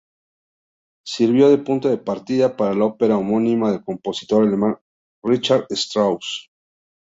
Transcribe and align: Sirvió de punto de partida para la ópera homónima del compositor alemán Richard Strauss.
Sirvió 1.05 1.49
de 1.49 1.59
punto 1.59 1.87
de 1.87 1.99
partida 1.99 2.57
para 2.57 2.73
la 2.73 2.85
ópera 2.85 3.17
homónima 3.17 3.69
del 3.71 3.83
compositor 3.83 4.47
alemán 4.47 4.79
Richard 5.21 5.67
Strauss. 5.69 6.49